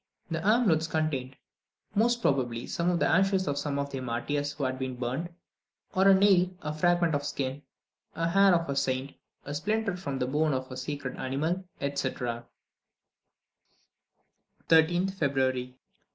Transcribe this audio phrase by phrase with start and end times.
[0.31, 1.35] The amulets contained,
[1.93, 5.29] most probably, some of the ashes of one of their martyrs who had been burned,
[5.93, 7.61] or a nail, a fragment of skin,
[8.15, 9.13] a hair of a saint,
[9.45, 12.47] a splinter from the bone of a sacred animal, etc.
[14.71, 15.77] 13th February.